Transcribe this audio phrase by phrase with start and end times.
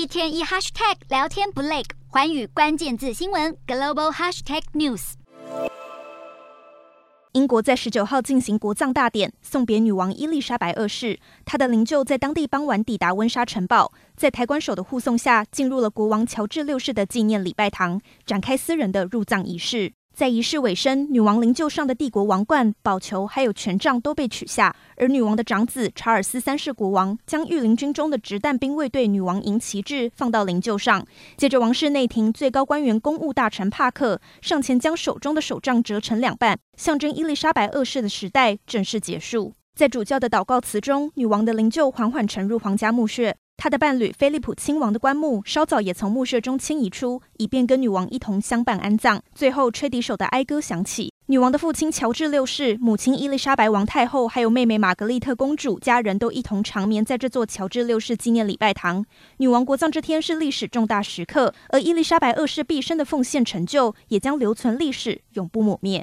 [0.00, 5.12] 一天一 hashtag 聊天不累，寰宇关键字新闻 global hashtag news。
[7.32, 11.20] 英国在十九号进行国葬大典，送别女王伊丽莎白二世。
[11.44, 19.92] 她的灵柩在当地傍晚抵达温莎城堡，在抬棺手的护送下，进入了国王乔治六世的纪念礼拜堂，展开私人的入葬仪式。
[20.20, 31.02] 在仪式尾声，女王灵柩上的帝国王冠、宝球还有权杖都被取下，而女王的长子查尔斯三世国王将御林军中的掷弹兵卫队女王营旗帜放到灵柩上。
[31.38, 39.54] 接着，王室内廷最高官员公务大臣帕克上前将手中的手杖折成两半，象征伊丽莎白二世的时代正式结束。
[39.74, 43.34] 在主教的祷告词中，女王的灵柩缓缓沉入皇家墓穴。
[43.62, 49.22] 他的伴侣菲利普亲王的棺木稍早也从墓穴中迁移出，以便跟女王一同相伴安葬。
[49.34, 51.12] 最后，吹笛手的哀歌响起。
[51.26, 59.04] 女王的父亲乔治六世、母亲伊丽莎白王太后，还有妹妹玛格丽特公主，家人都一同长眠在这座乔治六世纪念礼拜堂。
[59.36, 65.98] 女王国葬这天是历史重大时刻，而伊丽莎白二世毕生的奉献成就也将留存历史，永不抹灭。